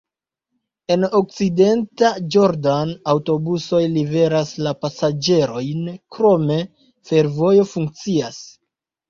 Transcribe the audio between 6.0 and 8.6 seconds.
krome fervojo funkcias.